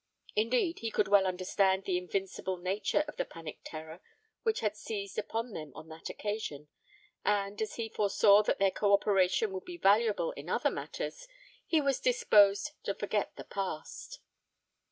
Indeed, 0.35 0.79
he 0.79 0.89
could 0.89 1.07
well 1.07 1.27
understand 1.27 1.83
the 1.83 1.99
invincible 1.99 2.57
nature 2.57 3.03
of 3.07 3.17
the 3.17 3.23
panic 3.23 3.59
terror 3.63 3.99
which 4.41 4.61
had 4.61 4.75
seized 4.75 5.19
upon 5.19 5.53
them 5.53 5.71
on 5.75 5.89
that 5.89 6.09
occasion; 6.09 6.69
and, 7.23 7.61
as 7.61 7.75
he 7.75 7.87
foresaw 7.87 8.41
that 8.41 8.57
their 8.57 8.71
co 8.71 8.93
operation 8.93 9.51
would 9.51 9.65
be 9.65 9.77
valuable 9.77 10.31
in 10.31 10.49
other 10.49 10.71
matters, 10.71 11.27
he 11.67 11.79
was 11.81 11.99
disposed 11.99 12.71
to 12.81 12.95
forget 12.95 13.35
the 13.35 13.43
past. 13.43 14.21